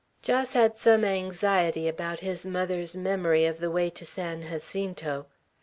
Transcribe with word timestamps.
Jos 0.23 0.53
had 0.53 0.77
some 0.77 1.05
anxiety 1.05 1.87
about 1.87 2.21
his 2.21 2.43
mother's 2.43 2.95
memory 2.95 3.45
of 3.45 3.59
the 3.59 3.69
way 3.69 3.87
to 3.91 4.03
San 4.03 4.41
Jacinto. 4.49 5.27